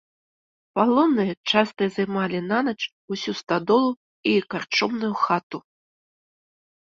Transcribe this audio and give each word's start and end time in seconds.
Палонныя 0.77 1.33
часта 1.51 1.83
займалі 1.97 2.39
нанач 2.51 2.79
усю 3.15 3.31
стадолу 3.41 3.91
і 4.33 4.33
карчомную 4.53 5.11
хату. 5.27 5.57